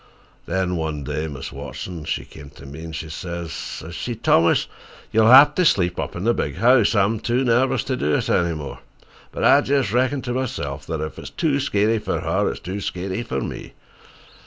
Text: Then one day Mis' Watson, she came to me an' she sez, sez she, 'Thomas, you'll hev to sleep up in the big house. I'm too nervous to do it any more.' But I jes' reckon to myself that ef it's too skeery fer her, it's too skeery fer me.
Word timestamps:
Then 0.47 0.77
one 0.77 1.03
day 1.03 1.27
Mis' 1.27 1.51
Watson, 1.51 2.05
she 2.05 2.25
came 2.25 2.49
to 2.55 2.65
me 2.65 2.83
an' 2.85 2.91
she 2.91 3.07
sez, 3.07 3.53
sez 3.53 3.93
she, 3.93 4.15
'Thomas, 4.15 4.65
you'll 5.11 5.29
hev 5.29 5.53
to 5.53 5.63
sleep 5.63 5.99
up 5.99 6.15
in 6.15 6.23
the 6.23 6.33
big 6.33 6.55
house. 6.55 6.95
I'm 6.95 7.19
too 7.19 7.43
nervous 7.43 7.83
to 7.83 7.95
do 7.95 8.15
it 8.15 8.27
any 8.27 8.55
more.' 8.55 8.79
But 9.31 9.43
I 9.43 9.59
jes' 9.59 9.91
reckon 9.91 10.23
to 10.23 10.33
myself 10.33 10.87
that 10.87 11.01
ef 11.01 11.19
it's 11.19 11.29
too 11.29 11.59
skeery 11.59 11.99
fer 11.99 12.21
her, 12.21 12.49
it's 12.49 12.59
too 12.61 12.81
skeery 12.81 13.21
fer 13.21 13.41
me. 13.41 13.73